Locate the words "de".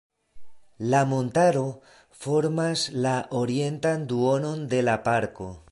4.75-4.85